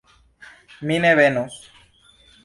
Mi 0.91 0.97
ne 1.03 1.11
venos. 1.19 1.59